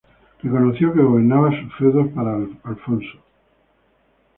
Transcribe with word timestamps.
Reconoció 0.41 0.93
que 0.93 1.03
gobernaba 1.03 1.51
sus 1.51 1.75
feudos 1.75 2.07
para 2.15 2.35
Alfonso. 2.63 3.19